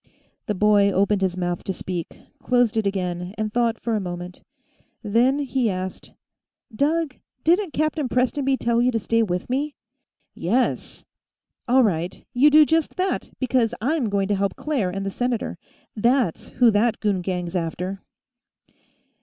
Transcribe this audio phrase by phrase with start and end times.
[0.47, 4.41] The boy opened his mouth to speak, closed it again, and thought for a moment.
[5.03, 6.13] Then he asked:
[6.75, 9.75] "Doug, didn't Captain Prestonby tell you to stay with me?"
[10.33, 11.05] "Yes"
[11.69, 12.25] "All right.
[12.33, 15.59] You do just that, because I'm going to help Claire and the senator.
[15.95, 18.01] That's who that goon gang's after."